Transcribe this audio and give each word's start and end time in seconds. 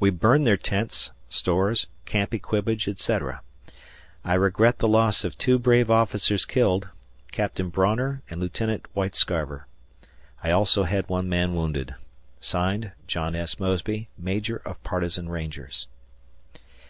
We 0.00 0.08
burned 0.08 0.46
their 0.46 0.56
tents, 0.56 1.10
stores, 1.28 1.86
camp 2.06 2.32
equipage, 2.32 2.88
etc. 2.88 3.42
I 4.24 4.32
regret 4.32 4.78
the 4.78 4.88
loss 4.88 5.22
of 5.22 5.36
two 5.36 5.58
brave 5.58 5.90
officers 5.90 6.46
killed 6.46 6.88
Capt. 7.30 7.56
Brawner 7.70 8.22
and 8.30 8.40
Lieut. 8.40 8.86
Whitescarver. 8.94 9.66
I 10.42 10.50
also 10.50 10.84
had 10.84 11.10
one 11.10 11.28
man 11.28 11.54
wounded. 11.54 11.94
(Signed) 12.40 12.92
John 13.06 13.36
S. 13.36 13.60
Mosby, 13.60 14.08
Major 14.16 14.62
of 14.64 14.82
Partisan 14.82 15.28
Rangers. 15.28 15.88